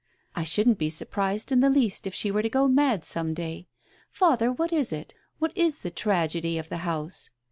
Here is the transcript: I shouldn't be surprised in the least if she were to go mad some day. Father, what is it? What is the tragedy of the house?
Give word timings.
I 0.35 0.43
shouldn't 0.43 0.79
be 0.79 0.89
surprised 0.89 1.51
in 1.51 1.59
the 1.59 1.69
least 1.69 2.07
if 2.07 2.15
she 2.15 2.31
were 2.31 2.41
to 2.41 2.49
go 2.49 2.67
mad 2.67 3.05
some 3.05 3.35
day. 3.35 3.67
Father, 4.09 4.51
what 4.51 4.73
is 4.73 4.91
it? 4.91 5.13
What 5.37 5.55
is 5.55 5.81
the 5.81 5.91
tragedy 5.91 6.57
of 6.57 6.69
the 6.69 6.77
house? 6.77 7.29